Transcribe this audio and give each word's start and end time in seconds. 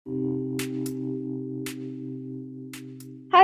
Hai 0.00 0.16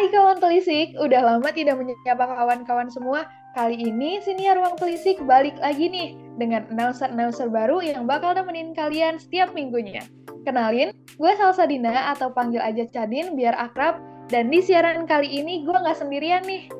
kawan 0.08 0.40
telisik, 0.40 0.96
udah 0.96 1.20
lama 1.20 1.52
tidak 1.52 1.76
menyapa 1.76 2.24
kawan-kawan 2.24 2.88
semua. 2.88 3.28
Kali 3.52 3.76
ini 3.76 4.24
siniar 4.24 4.56
ruang 4.56 4.72
telisik 4.80 5.20
balik 5.28 5.52
lagi 5.60 5.92
nih 5.92 6.16
dengan 6.40 6.64
announcer-announcer 6.72 7.52
baru 7.52 7.84
yang 7.84 8.08
bakal 8.08 8.32
nemenin 8.32 8.72
kalian 8.72 9.20
setiap 9.20 9.52
minggunya. 9.52 10.00
Kenalin, 10.48 10.96
gue 10.96 11.32
Salsa 11.36 11.68
Dina 11.68 12.16
atau 12.16 12.32
panggil 12.32 12.64
aja 12.64 12.88
Cadin 12.88 13.36
biar 13.36 13.52
akrab. 13.52 14.00
Dan 14.32 14.48
di 14.48 14.64
siaran 14.64 15.04
kali 15.04 15.28
ini 15.28 15.60
gue 15.60 15.76
nggak 15.76 16.00
sendirian 16.00 16.40
nih. 16.48 16.72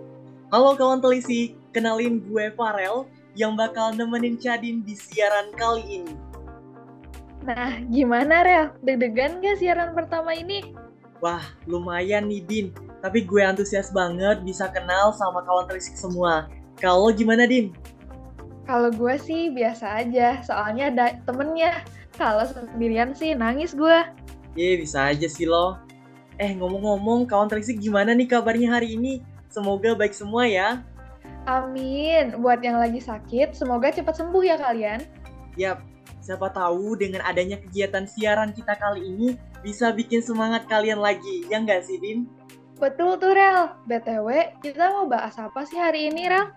Halo 0.56 0.72
kawan 0.72 1.04
telisik, 1.04 1.52
kenalin 1.76 2.24
gue 2.24 2.48
Farel 2.56 3.04
yang 3.36 3.60
bakal 3.60 3.92
nemenin 3.92 4.40
Cadin 4.40 4.80
di 4.88 4.96
siaran 4.96 5.52
kali 5.52 6.00
ini. 6.00 6.25
Nah, 7.46 7.78
gimana 7.86 8.42
Rel? 8.42 8.66
Deg-degan 8.82 9.38
gak 9.38 9.62
siaran 9.62 9.94
pertama 9.94 10.34
ini? 10.34 10.74
Wah, 11.22 11.46
lumayan 11.70 12.26
nih 12.26 12.42
Din. 12.42 12.66
Tapi 12.98 13.22
gue 13.22 13.38
antusias 13.38 13.94
banget 13.94 14.42
bisa 14.42 14.66
kenal 14.74 15.14
sama 15.14 15.46
kawan 15.46 15.70
telisik 15.70 15.94
semua. 15.94 16.50
Kalau 16.82 17.14
gimana 17.14 17.46
Din? 17.46 17.70
Kalau 18.66 18.90
gue 18.90 19.14
sih 19.22 19.54
biasa 19.54 20.02
aja, 20.02 20.42
soalnya 20.42 20.90
ada 20.90 21.06
temennya. 21.22 21.86
Kalau 22.18 22.42
sendirian 22.50 23.14
sih 23.14 23.38
nangis 23.38 23.78
gue. 23.78 23.98
Ye, 24.58 24.82
bisa 24.82 25.14
aja 25.14 25.30
sih 25.30 25.46
lo. 25.46 25.78
Eh, 26.42 26.50
ngomong-ngomong, 26.58 27.30
kawan 27.30 27.46
telisik 27.46 27.78
gimana 27.78 28.10
nih 28.10 28.26
kabarnya 28.26 28.74
hari 28.74 28.98
ini? 28.98 29.22
Semoga 29.46 29.94
baik 29.94 30.12
semua 30.12 30.50
ya. 30.50 30.82
Amin. 31.46 32.42
Buat 32.42 32.66
yang 32.66 32.82
lagi 32.82 32.98
sakit, 32.98 33.54
semoga 33.54 33.94
cepat 33.94 34.18
sembuh 34.18 34.42
ya 34.42 34.58
kalian. 34.58 35.00
Yap, 35.54 35.80
siapa 36.26 36.50
tahu 36.50 36.98
dengan 36.98 37.22
adanya 37.22 37.54
kegiatan 37.62 38.02
siaran 38.02 38.50
kita 38.50 38.74
kali 38.74 39.06
ini 39.06 39.38
bisa 39.62 39.94
bikin 39.94 40.18
semangat 40.18 40.66
kalian 40.66 40.98
lagi, 40.98 41.46
ya 41.46 41.62
nggak 41.62 41.86
sih, 41.86 42.02
Din? 42.02 42.26
Betul 42.82 43.14
tuh, 43.22 43.30
Rel. 43.30 43.78
BTW, 43.86 44.58
kita 44.58 44.90
mau 44.90 45.06
bahas 45.06 45.38
apa 45.38 45.62
sih 45.62 45.78
hari 45.78 46.10
ini, 46.10 46.26
Rel? 46.26 46.50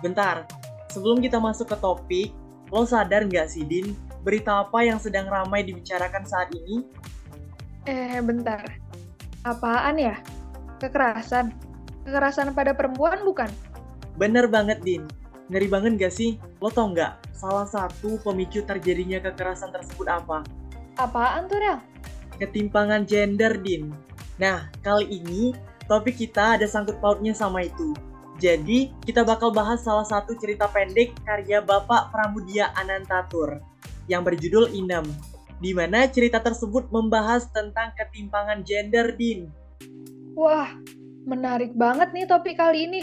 Bentar, 0.00 0.48
sebelum 0.88 1.20
kita 1.20 1.36
masuk 1.36 1.68
ke 1.68 1.76
topik, 1.76 2.28
lo 2.72 2.88
sadar 2.88 3.28
nggak 3.28 3.44
sih, 3.44 3.68
Din, 3.68 3.92
berita 4.24 4.64
apa 4.64 4.80
yang 4.80 4.96
sedang 4.96 5.28
ramai 5.28 5.60
dibicarakan 5.68 6.24
saat 6.24 6.48
ini? 6.56 6.88
Eh, 7.84 8.16
bentar. 8.24 8.64
Apaan 9.44 10.00
ya? 10.00 10.16
Kekerasan. 10.80 11.52
Kekerasan 12.08 12.56
pada 12.56 12.72
perempuan 12.72 13.20
bukan? 13.20 13.52
Bener 14.16 14.48
banget, 14.48 14.80
Din. 14.80 15.04
Ngeri 15.52 15.68
banget 15.68 15.92
gak 16.00 16.14
sih? 16.16 16.40
Lo 16.64 16.72
tau 16.72 16.88
nggak, 16.88 17.23
salah 17.34 17.66
satu 17.66 18.16
pemicu 18.22 18.62
terjadinya 18.62 19.18
kekerasan 19.20 19.74
tersebut 19.74 20.06
apa? 20.06 20.46
Apaan 20.94 21.50
tuh, 21.50 21.58
Rel? 21.58 21.78
Ketimpangan 22.38 23.04
gender, 23.04 23.58
Din. 23.58 23.90
Nah, 24.38 24.70
kali 24.82 25.06
ini 25.10 25.54
topik 25.90 26.18
kita 26.18 26.58
ada 26.58 26.66
sangkut 26.66 26.98
pautnya 27.02 27.34
sama 27.34 27.66
itu. 27.66 27.94
Jadi, 28.38 28.90
kita 29.06 29.22
bakal 29.22 29.54
bahas 29.54 29.82
salah 29.82 30.06
satu 30.06 30.34
cerita 30.34 30.66
pendek 30.70 31.14
karya 31.22 31.62
Bapak 31.62 32.10
Pramudia 32.10 32.74
Anantatur 32.74 33.62
yang 34.10 34.26
berjudul 34.26 34.74
Inem, 34.74 35.06
di 35.62 35.70
mana 35.70 36.10
cerita 36.10 36.42
tersebut 36.42 36.90
membahas 36.90 37.46
tentang 37.54 37.94
ketimpangan 37.94 38.66
gender, 38.66 39.14
Din. 39.14 39.50
Wah, 40.34 40.74
menarik 41.22 41.78
banget 41.78 42.10
nih 42.10 42.26
topik 42.26 42.58
kali 42.58 42.90
ini. 42.90 43.02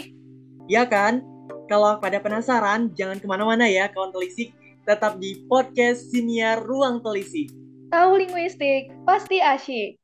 Ya 0.68 0.84
kan? 0.84 1.31
Kalau 1.72 1.96
pada 1.96 2.20
penasaran, 2.20 2.92
jangan 2.92 3.16
ke 3.16 3.24
mana-mana 3.24 3.64
ya 3.64 3.88
kawan 3.88 4.12
telisik. 4.12 4.52
Tetap 4.84 5.16
di 5.16 5.40
podcast 5.48 6.12
Siniar 6.12 6.60
Ruang 6.60 7.00
Telisik. 7.00 7.48
Tahu 7.88 8.20
linguistik, 8.20 8.92
pasti 9.08 9.40
asyik. 9.40 9.96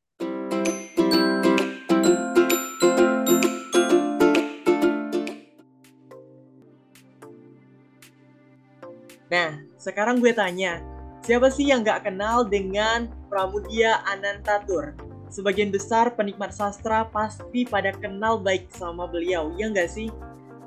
Nah, 9.29 9.61
sekarang 9.77 10.25
gue 10.25 10.33
tanya, 10.33 10.81
siapa 11.21 11.53
sih 11.53 11.69
yang 11.69 11.85
gak 11.85 12.09
kenal 12.09 12.49
dengan 12.49 13.13
Pramudia 13.29 14.01
Anantatur? 14.09 14.97
Sebagian 15.29 15.69
besar 15.69 16.17
penikmat 16.17 16.49
sastra 16.49 17.05
pasti 17.13 17.61
pada 17.61 17.93
kenal 17.93 18.41
baik 18.41 18.65
sama 18.73 19.05
beliau, 19.05 19.53
ya 19.53 19.69
nggak 19.69 19.85
sih? 19.85 20.09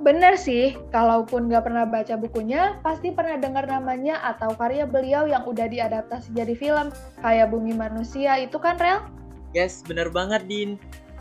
Bener 0.02 0.34
sih, 0.34 0.74
kalaupun 0.90 1.46
nggak 1.46 1.62
pernah 1.62 1.86
baca 1.86 2.18
bukunya, 2.18 2.74
pasti 2.82 3.14
pernah 3.14 3.38
dengar 3.38 3.70
namanya 3.70 4.18
atau 4.34 4.50
karya 4.58 4.82
beliau 4.82 5.30
yang 5.30 5.46
udah 5.46 5.70
diadaptasi 5.70 6.34
jadi 6.34 6.58
film, 6.58 6.90
kayak 7.22 7.54
Bumi 7.54 7.70
Manusia 7.70 8.34
itu 8.42 8.58
kan, 8.58 8.82
Rel? 8.82 9.06
Yes, 9.54 9.86
bener 9.86 10.10
banget, 10.10 10.42
Din. 10.50 10.74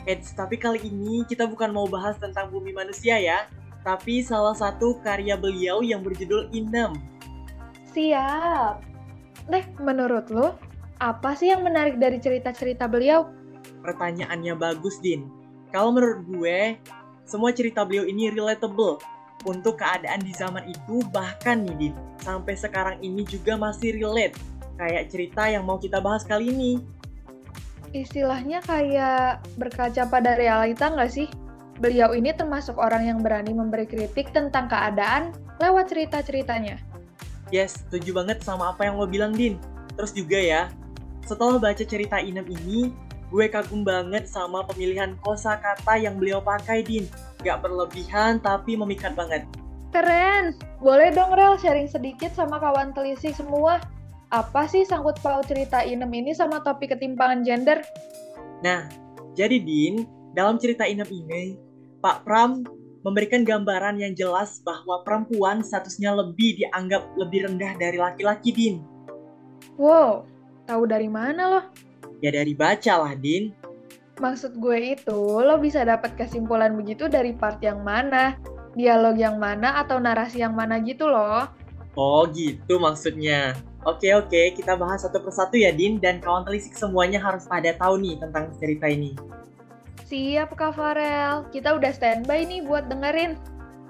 Eits, 0.09 0.33
tapi 0.33 0.57
kali 0.57 0.81
ini 0.81 1.21
kita 1.29 1.45
bukan 1.45 1.69
mau 1.69 1.85
bahas 1.85 2.17
tentang 2.17 2.49
Bumi 2.49 2.73
Manusia 2.73 3.21
ya, 3.21 3.45
tapi 3.85 4.25
salah 4.25 4.57
satu 4.57 4.97
karya 5.05 5.37
beliau 5.37 5.85
yang 5.85 6.01
berjudul 6.01 6.49
Inem. 6.49 6.97
Siap. 7.93 8.81
Nih, 9.45 9.65
menurut 9.77 10.33
lo, 10.33 10.57
apa 10.97 11.37
sih 11.37 11.53
yang 11.53 11.61
menarik 11.61 12.01
dari 12.01 12.17
cerita-cerita 12.17 12.89
beliau? 12.89 13.29
Pertanyaannya 13.85 14.57
bagus, 14.57 14.97
Din. 15.05 15.29
Kalau 15.69 15.93
menurut 15.93 16.25
gue, 16.25 16.81
semua 17.31 17.55
cerita 17.55 17.87
beliau 17.87 18.03
ini 18.03 18.27
relatable 18.27 18.99
untuk 19.47 19.79
keadaan 19.79 20.19
di 20.19 20.35
zaman 20.35 20.67
itu 20.67 20.99
bahkan 21.15 21.63
nih 21.63 21.75
Din, 21.79 21.93
sampai 22.19 22.59
sekarang 22.59 22.99
ini 22.99 23.23
juga 23.23 23.55
masih 23.55 23.95
relate 23.95 24.35
kayak 24.75 25.07
cerita 25.07 25.47
yang 25.47 25.63
mau 25.63 25.79
kita 25.79 26.03
bahas 26.03 26.27
kali 26.27 26.51
ini. 26.51 26.83
Istilahnya 27.95 28.59
kayak 28.67 29.47
berkaca 29.55 30.11
pada 30.11 30.35
realita 30.35 30.91
nggak 30.91 31.11
sih? 31.11 31.31
Beliau 31.79 32.11
ini 32.11 32.35
termasuk 32.35 32.75
orang 32.75 33.07
yang 33.07 33.19
berani 33.23 33.55
memberi 33.55 33.87
kritik 33.87 34.35
tentang 34.35 34.67
keadaan 34.67 35.31
lewat 35.63 35.87
cerita-ceritanya. 35.89 36.83
Yes, 37.49 37.87
setuju 37.87 38.21
banget 38.21 38.43
sama 38.43 38.75
apa 38.75 38.85
yang 38.85 38.99
lo 38.99 39.07
bilang, 39.07 39.33
Din. 39.33 39.57
Terus 39.97 40.11
juga 40.13 40.39
ya, 40.39 40.71
setelah 41.25 41.57
baca 41.59 41.83
cerita 41.83 42.21
Inem 42.21 42.47
ini, 42.47 42.93
gue 43.31 43.47
kagum 43.47 43.87
banget 43.87 44.27
sama 44.27 44.67
pemilihan 44.67 45.15
kosa 45.23 45.55
kata 45.57 45.95
yang 45.95 46.19
beliau 46.19 46.43
pakai, 46.43 46.83
Din. 46.83 47.07
Gak 47.41 47.63
berlebihan, 47.63 48.43
tapi 48.43 48.75
memikat 48.75 49.15
banget. 49.15 49.47
Keren! 49.95 50.55
Boleh 50.83 51.15
dong, 51.15 51.31
Rel, 51.31 51.55
sharing 51.55 51.87
sedikit 51.87 52.35
sama 52.35 52.59
kawan 52.59 52.91
telisik 52.91 53.31
semua. 53.31 53.79
Apa 54.31 54.67
sih 54.67 54.83
sangkut 54.83 55.19
paut 55.19 55.43
cerita 55.47 55.83
Inem 55.83 56.11
ini 56.11 56.31
sama 56.31 56.63
topik 56.63 56.95
ketimpangan 56.95 57.43
gender? 57.43 57.79
Nah, 58.63 58.87
jadi 59.35 59.59
Din, 59.59 60.07
dalam 60.35 60.59
cerita 60.59 60.87
Inem 60.87 61.07
ini, 61.11 61.55
Pak 61.99 62.23
Pram 62.23 62.63
memberikan 63.03 63.43
gambaran 63.43 63.99
yang 63.99 64.13
jelas 64.15 64.61
bahwa 64.63 65.03
perempuan 65.03 65.59
statusnya 65.65 66.13
lebih 66.15 66.61
dianggap 66.63 67.03
lebih 67.19 67.51
rendah 67.51 67.73
dari 67.75 67.97
laki-laki, 67.99 68.55
Din. 68.55 68.75
Wow, 69.75 70.23
tahu 70.67 70.83
dari 70.87 71.11
mana 71.11 71.43
loh? 71.47 71.65
Ya 72.21 72.29
dari 72.29 72.53
baca 72.53 73.01
lah, 73.01 73.13
Din. 73.17 73.49
Maksud 74.21 74.61
gue 74.61 74.93
itu, 74.93 75.21
lo 75.41 75.57
bisa 75.57 75.81
dapat 75.81 76.13
kesimpulan 76.13 76.77
begitu 76.77 77.09
dari 77.09 77.33
part 77.33 77.57
yang 77.65 77.81
mana, 77.81 78.37
dialog 78.77 79.17
yang 79.17 79.41
mana, 79.41 79.81
atau 79.81 79.97
narasi 79.97 80.45
yang 80.45 80.53
mana 80.53 80.77
gitu 80.85 81.09
loh. 81.09 81.49
Oh 81.97 82.29
gitu 82.29 82.77
maksudnya. 82.77 83.57
Oke 83.81 84.13
oke, 84.13 84.53
kita 84.53 84.77
bahas 84.77 85.01
satu 85.01 85.25
persatu 85.25 85.57
ya 85.57 85.73
Din, 85.73 85.97
dan 85.97 86.21
kawan 86.21 86.45
telisik 86.45 86.77
semuanya 86.77 87.17
harus 87.17 87.49
pada 87.49 87.73
tahu 87.73 87.97
nih 87.97 88.21
tentang 88.21 88.53
cerita 88.61 88.85
ini. 88.85 89.17
Siap 90.05 90.53
Kak 90.53 90.77
Farel, 90.77 91.49
kita 91.49 91.73
udah 91.73 91.89
standby 91.89 92.45
nih 92.45 92.61
buat 92.61 92.85
dengerin. 92.93 93.41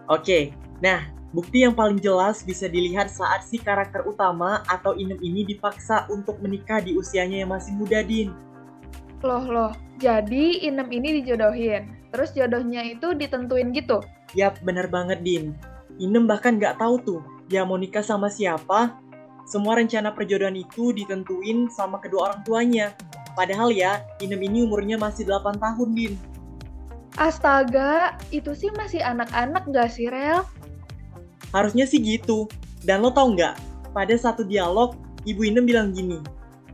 Oke, 0.08 0.56
nah 0.80 1.12
bukti 1.32 1.64
yang 1.64 1.72
paling 1.72 2.00
jelas 2.00 2.44
bisa 2.44 2.68
dilihat 2.68 3.08
saat 3.08 3.48
si 3.48 3.56
karakter 3.56 4.04
utama 4.04 4.64
atau 4.68 4.92
Inem 4.96 5.20
ini 5.24 5.48
dipaksa 5.48 6.08
untuk 6.12 6.40
menikah 6.44 6.84
di 6.84 6.96
usianya 6.96 7.44
yang 7.44 7.52
masih 7.56 7.72
muda, 7.76 8.04
Din. 8.04 8.36
Loh 9.24 9.46
loh, 9.48 9.72
jadi 10.00 10.68
Inem 10.68 10.92
ini 10.92 11.24
dijodohin, 11.24 12.12
terus 12.12 12.36
jodohnya 12.36 12.84
itu 12.84 13.16
ditentuin 13.16 13.72
gitu? 13.72 14.04
Yap, 14.36 14.60
bener 14.64 14.92
banget, 14.92 15.24
Din. 15.24 15.56
Inem 16.00 16.28
bahkan 16.28 16.60
nggak 16.60 16.80
tahu 16.80 16.96
tuh 17.00 17.22
dia 17.48 17.64
mau 17.64 17.80
nikah 17.80 18.04
sama 18.04 18.28
siapa. 18.32 19.00
Semua 19.48 19.76
rencana 19.76 20.16
perjodohan 20.16 20.56
itu 20.56 20.96
ditentuin 20.96 21.68
sama 21.68 22.00
kedua 22.00 22.32
orang 22.32 22.42
tuanya. 22.48 22.88
Padahal 23.36 23.72
ya, 23.72 24.04
Inem 24.20 24.40
ini 24.44 24.64
umurnya 24.68 25.00
masih 25.00 25.28
8 25.28 25.60
tahun, 25.60 25.90
Din. 25.96 26.14
Astaga, 27.20 28.16
itu 28.32 28.56
sih 28.56 28.72
masih 28.72 29.04
anak-anak 29.04 29.68
gak 29.76 29.92
sih, 29.92 30.08
Rel? 30.08 30.48
Harusnya 31.52 31.88
sih 31.88 32.00
gitu. 32.00 32.48
Dan 32.82 33.06
lo 33.06 33.14
tau 33.14 33.30
nggak, 33.32 33.56
pada 33.94 34.16
satu 34.18 34.42
dialog, 34.42 34.98
Ibu 35.28 35.46
Inem 35.46 35.70
bilang 35.70 35.94
gini, 35.94 36.18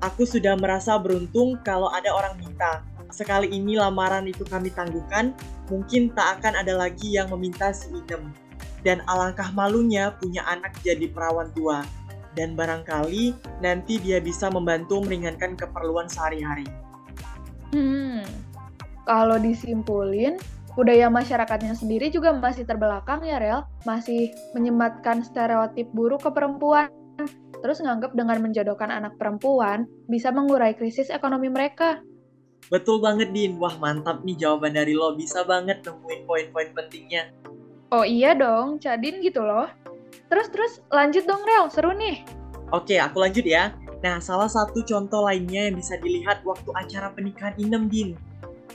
Aku 0.05 0.29
sudah 0.29 0.53
merasa 0.53 0.93
beruntung 1.01 1.57
kalau 1.65 1.89
ada 1.89 2.13
orang 2.13 2.37
minta. 2.37 2.85
Sekali 3.09 3.49
ini 3.49 3.81
lamaran 3.81 4.29
itu 4.29 4.45
kami 4.45 4.69
tangguhkan, 4.69 5.33
mungkin 5.73 6.13
tak 6.13 6.37
akan 6.37 6.61
ada 6.61 6.77
lagi 6.77 7.17
yang 7.17 7.33
meminta 7.33 7.73
si 7.73 7.89
Inem. 7.89 8.29
Dan 8.85 9.01
alangkah 9.09 9.49
malunya 9.57 10.13
punya 10.21 10.45
anak 10.45 10.77
jadi 10.85 11.09
perawan 11.09 11.49
tua. 11.57 11.81
Dan 12.37 12.53
barangkali 12.53 13.33
nanti 13.65 13.97
dia 13.97 14.21
bisa 14.21 14.53
membantu 14.53 15.01
meringankan 15.01 15.57
keperluan 15.57 16.05
sehari-hari. 16.05 16.69
Hmm, 17.73 18.21
kalau 19.09 19.41
disimpulin, 19.41 20.37
budaya 20.77 21.09
masyarakatnya 21.09 21.73
sendiri 21.73 22.13
juga 22.13 22.29
masih 22.37 22.61
terbelakang 22.69 23.25
ya, 23.25 23.41
Rel. 23.41 23.65
Masih 23.81 24.29
menyematkan 24.53 25.25
stereotip 25.25 25.89
buruk 25.89 26.21
ke 26.21 26.29
perempuan. 26.29 26.93
Terus 27.57 27.81
nganggap 27.81 28.13
dengan 28.13 28.37
menjodohkan 28.45 28.93
anak 28.93 29.17
perempuan 29.17 29.89
bisa 30.05 30.29
mengurai 30.29 30.77
krisis 30.77 31.09
ekonomi 31.09 31.49
mereka. 31.49 31.97
Betul 32.69 33.01
banget, 33.01 33.33
Din. 33.33 33.57
Wah, 33.57 33.73
mantap 33.81 34.21
nih 34.21 34.37
jawaban 34.37 34.77
dari 34.77 34.93
lo. 34.93 35.17
Bisa 35.17 35.41
banget 35.41 35.81
nemuin 35.81 36.29
poin-poin 36.29 36.69
pentingnya. 36.77 37.33
Oh 37.89 38.05
iya 38.05 38.37
dong, 38.37 38.77
Cadin 38.77 39.17
gitu 39.25 39.41
loh. 39.41 39.65
Terus-terus 40.29 40.85
lanjut 40.93 41.25
dong, 41.25 41.41
Rel. 41.41 41.65
Seru 41.73 41.97
nih. 41.97 42.21
Oke, 42.69 43.01
aku 43.01 43.23
lanjut 43.23 43.47
ya. 43.47 43.73
Nah, 44.05 44.21
salah 44.21 44.51
satu 44.51 44.85
contoh 44.85 45.25
lainnya 45.25 45.71
yang 45.71 45.79
bisa 45.79 45.97
dilihat 45.97 46.45
waktu 46.45 46.69
acara 46.77 47.09
pernikahan 47.15 47.57
Inem, 47.57 47.89
Din. 47.89 48.13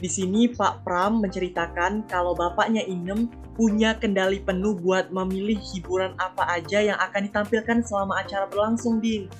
Di 0.02 0.10
sini 0.10 0.50
Pak 0.50 0.82
Pram 0.82 1.22
menceritakan 1.22 2.10
kalau 2.10 2.34
bapaknya 2.34 2.82
Inem 2.82 3.30
punya 3.54 3.94
kendali 3.94 4.42
penuh 4.42 4.74
buat 4.74 5.14
memilih 5.14 5.62
hiburan 5.62 6.18
apa 6.18 6.42
aja 6.58 6.82
yang 6.82 6.98
akan 6.98 7.30
ditampilkan 7.30 7.86
selama 7.86 8.18
acara 8.18 8.50
berlangsung, 8.50 8.98
Din. 8.98 9.30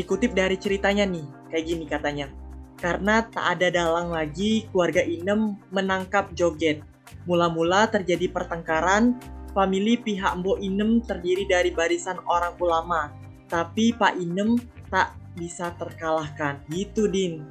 Dikutip 0.00 0.32
dari 0.32 0.56
ceritanya 0.56 1.04
nih, 1.04 1.28
kayak 1.52 1.64
gini 1.68 1.84
katanya. 1.84 2.32
Karena 2.80 3.28
tak 3.28 3.60
ada 3.60 3.68
dalang 3.68 4.08
lagi, 4.08 4.64
keluarga 4.72 5.04
Inem 5.04 5.60
menangkap 5.68 6.32
joget. 6.32 6.80
Mula-mula 7.28 7.84
terjadi 7.92 8.32
pertengkaran, 8.32 9.20
famili 9.52 10.00
pihak 10.00 10.32
Mbok 10.40 10.64
Inem 10.64 11.04
terdiri 11.04 11.44
dari 11.44 11.76
barisan 11.76 12.16
orang 12.24 12.56
ulama. 12.56 13.12
Tapi 13.52 13.92
Pak 13.92 14.16
Inem 14.16 14.56
tak 14.88 15.12
bisa 15.36 15.76
terkalahkan. 15.76 16.64
Gitu, 16.72 17.04
Din. 17.04 17.44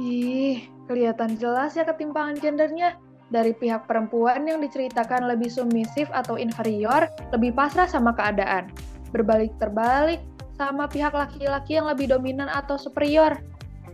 Ih, 0.00 0.75
kelihatan 0.86 1.34
jelas 1.36 1.74
ya 1.74 1.84
ketimpangan 1.84 2.38
gendernya. 2.38 2.96
Dari 3.26 3.50
pihak 3.58 3.90
perempuan 3.90 4.46
yang 4.46 4.62
diceritakan 4.62 5.26
lebih 5.26 5.50
submisif 5.50 6.06
atau 6.14 6.38
inferior, 6.38 7.10
lebih 7.34 7.58
pasrah 7.58 7.90
sama 7.90 8.14
keadaan. 8.14 8.70
Berbalik 9.10 9.50
terbalik 9.58 10.22
sama 10.54 10.86
pihak 10.86 11.10
laki-laki 11.10 11.74
yang 11.74 11.90
lebih 11.90 12.06
dominan 12.06 12.46
atau 12.46 12.78
superior. 12.78 13.34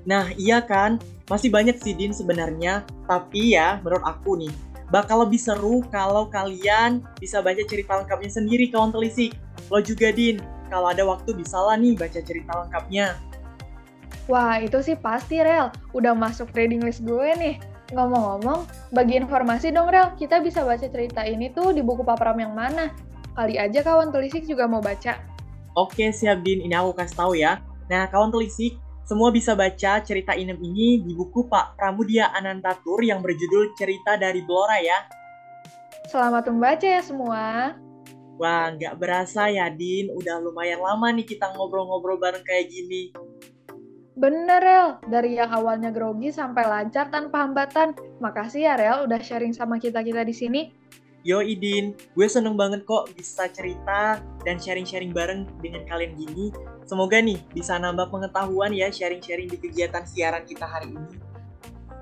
Nah, 0.05 0.31
iya 0.37 0.61
kan? 0.61 1.01
Masih 1.33 1.49
banyak 1.49 1.81
sih, 1.81 1.97
Din, 1.97 2.13
sebenarnya. 2.13 2.85
Tapi 3.09 3.57
ya, 3.57 3.81
menurut 3.81 4.05
aku 4.05 4.37
nih, 4.37 4.53
bakal 4.93 5.25
lebih 5.25 5.41
seru 5.41 5.81
kalau 5.89 6.29
kalian 6.29 7.01
bisa 7.17 7.41
baca 7.41 7.65
cerita 7.65 8.05
lengkapnya 8.05 8.31
sendiri, 8.37 8.69
kawan 8.69 8.93
telisik. 8.93 9.33
Lo 9.73 9.81
juga, 9.81 10.13
Din, 10.13 10.45
kalau 10.69 10.93
ada 10.93 11.09
waktu 11.09 11.33
bisa 11.33 11.57
lah 11.57 11.81
nih 11.81 11.97
baca 11.97 12.21
cerita 12.21 12.53
lengkapnya. 12.53 13.17
Wah, 14.31 14.63
itu 14.63 14.79
sih 14.79 14.95
pasti, 14.95 15.43
Rel. 15.43 15.75
Udah 15.91 16.15
masuk 16.15 16.55
reading 16.55 16.83
list 16.83 17.03
gue 17.03 17.35
nih. 17.35 17.59
Ngomong-ngomong, 17.91 18.65
bagi 18.95 19.19
informasi 19.19 19.75
dong, 19.75 19.91
Rel. 19.91 20.15
Kita 20.15 20.39
bisa 20.39 20.63
baca 20.63 20.87
cerita 20.87 21.27
ini 21.27 21.51
tuh 21.51 21.75
di 21.75 21.83
buku 21.83 22.07
Papram 22.07 22.39
yang 22.39 22.55
mana? 22.55 22.95
Kali 23.35 23.59
aja 23.59 23.83
kawan 23.83 24.15
telisik 24.15 24.47
juga 24.47 24.71
mau 24.71 24.79
baca. 24.79 25.19
Oke, 25.75 26.15
siap, 26.15 26.47
Din. 26.47 26.63
Ini 26.63 26.75
aku 26.79 26.95
kasih 26.95 27.17
tahu 27.17 27.33
ya. 27.35 27.59
Nah, 27.91 28.07
kawan 28.09 28.31
telisik, 28.31 28.79
semua 29.03 29.35
bisa 29.35 29.59
baca 29.59 29.99
cerita 30.01 30.33
Inem 30.39 30.57
ini 30.63 31.03
di 31.03 31.13
buku 31.13 31.51
Pak 31.51 31.75
Pramudia 31.75 32.31
Anantatur 32.33 33.03
yang 33.03 33.19
berjudul 33.21 33.75
Cerita 33.75 34.15
dari 34.15 34.41
Blora 34.47 34.79
ya. 34.79 35.05
Selamat 36.07 36.47
membaca 36.47 36.87
ya 36.87 37.03
semua. 37.03 37.75
Wah, 38.39 38.71
nggak 38.73 38.97
berasa 38.97 39.51
ya, 39.51 39.67
Din. 39.69 40.15
Udah 40.15 40.39
lumayan 40.39 40.79
lama 40.79 41.11
nih 41.11 41.27
kita 41.27 41.51
ngobrol-ngobrol 41.53 42.17
bareng 42.23 42.47
kayak 42.47 42.71
gini. 42.71 43.11
Bener, 44.13 44.61
Rel. 44.61 44.89
Dari 45.09 45.41
yang 45.41 45.49
awalnya 45.49 45.89
grogi 45.89 46.29
sampai 46.29 46.69
lancar 46.69 47.09
tanpa 47.09 47.49
hambatan. 47.49 47.97
Makasih 48.21 48.69
ya, 48.69 48.75
Rel, 48.77 49.09
udah 49.09 49.21
sharing 49.21 49.57
sama 49.57 49.81
kita-kita 49.81 50.21
di 50.21 50.35
sini. 50.37 50.63
Yo, 51.23 51.39
Idin. 51.39 51.95
Gue 52.19 52.27
seneng 52.27 52.59
banget 52.59 52.83
kok 52.83 53.09
bisa 53.15 53.47
cerita 53.49 54.19
dan 54.43 54.59
sharing-sharing 54.59 55.15
bareng 55.15 55.47
dengan 55.63 55.87
kalian 55.87 56.19
gini. 56.19 56.51
Semoga 56.83 57.23
nih 57.23 57.39
bisa 57.55 57.79
nambah 57.79 58.11
pengetahuan 58.11 58.75
ya 58.75 58.91
sharing-sharing 58.91 59.47
di 59.47 59.55
kegiatan 59.55 60.03
siaran 60.03 60.43
kita 60.43 60.67
hari 60.67 60.91
ini. 60.91 61.15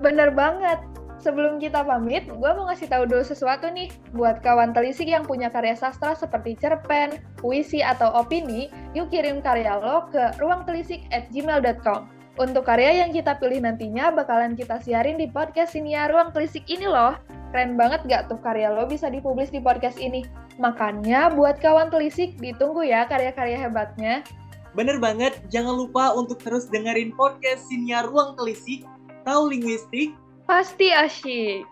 Bener 0.01 0.33
banget. 0.33 0.81
Sebelum 1.21 1.61
kita 1.61 1.85
pamit, 1.85 2.25
gue 2.25 2.51
mau 2.57 2.65
ngasih 2.73 2.89
tahu 2.89 3.05
dulu 3.05 3.21
sesuatu 3.21 3.69
nih. 3.69 3.93
Buat 4.17 4.41
kawan 4.41 4.73
telisik 4.73 5.05
yang 5.05 5.29
punya 5.29 5.53
karya 5.53 5.77
sastra 5.77 6.17
seperti 6.17 6.57
cerpen, 6.57 7.21
puisi, 7.37 7.85
atau 7.85 8.09
opini, 8.17 8.73
yuk 8.97 9.13
kirim 9.13 9.45
karya 9.45 9.77
lo 9.77 10.09
ke 10.09 10.33
ruangtelisik 10.41 11.05
at 11.13 11.29
gmail.com. 11.29 12.09
Untuk 12.41 12.65
karya 12.65 13.05
yang 13.05 13.13
kita 13.13 13.37
pilih 13.37 13.61
nantinya 13.61 14.09
bakalan 14.17 14.57
kita 14.57 14.81
siarin 14.81 15.21
di 15.21 15.29
podcast 15.29 15.77
Sinia 15.77 16.09
Ruang 16.09 16.33
Telisik 16.33 16.65
ini 16.73 16.89
loh. 16.89 17.13
Keren 17.53 17.77
banget 17.77 18.01
gak 18.09 18.33
tuh 18.33 18.41
karya 18.41 18.73
lo 18.73 18.89
bisa 18.89 19.13
dipublis 19.13 19.53
di 19.53 19.61
podcast 19.61 20.01
ini? 20.01 20.25
Makanya 20.57 21.37
buat 21.37 21.61
kawan 21.61 21.93
telisik, 21.93 22.41
ditunggu 22.41 22.81
ya 22.81 23.05
karya-karya 23.05 23.61
hebatnya. 23.61 24.25
Bener 24.73 24.97
banget, 24.97 25.37
jangan 25.53 25.77
lupa 25.77 26.17
untuk 26.17 26.41
terus 26.41 26.71
dengerin 26.73 27.13
podcast 27.13 27.69
Sinia 27.69 28.09
Ruang 28.09 28.39
Telisik, 28.41 28.89
tahu 29.27 29.53
linguistik, 29.53 30.17
Pasti 30.51 30.91
asyik. 30.91 31.71